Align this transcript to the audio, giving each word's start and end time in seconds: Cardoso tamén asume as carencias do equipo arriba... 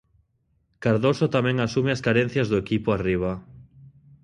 Cardoso 0.83 1.25
tamén 1.35 1.57
asume 1.59 1.91
as 1.93 2.03
carencias 2.07 2.47
do 2.51 2.57
equipo 2.63 2.89
arriba... 2.91 3.31